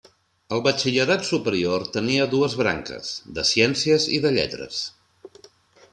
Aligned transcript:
El 0.55 0.61
Batxillerat 0.67 1.27
superior 1.27 1.85
tenia 1.97 2.27
dues 2.33 2.57
branques: 2.63 3.13
de 3.39 3.47
Ciències 3.53 4.11
i 4.19 4.21
de 4.25 4.33
Lletres. 4.39 4.85